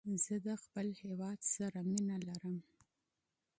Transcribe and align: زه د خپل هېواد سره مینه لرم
زه 0.23 0.35
د 0.47 0.49
خپل 0.63 0.87
هېواد 1.01 1.39
سره 1.55 1.79
مینه 1.89 2.17
لرم 2.27 2.55